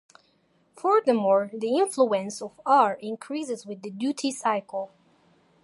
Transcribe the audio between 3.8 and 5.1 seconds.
the duty cycle.